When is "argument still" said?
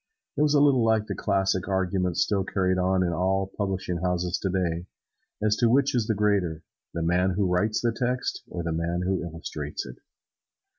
1.67-2.43